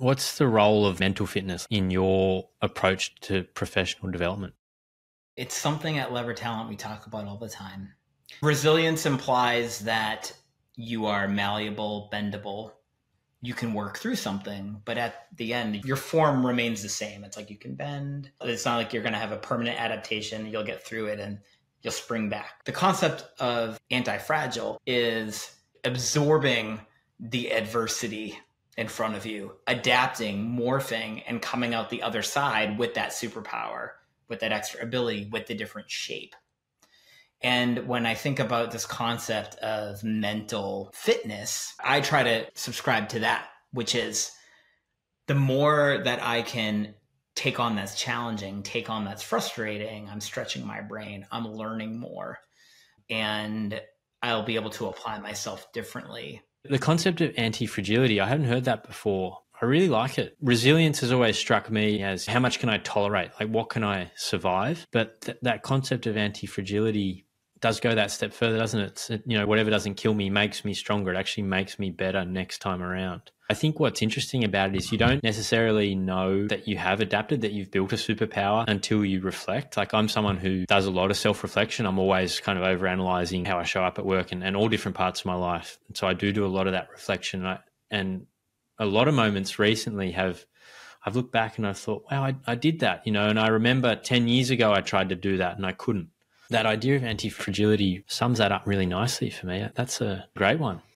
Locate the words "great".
100.36-100.58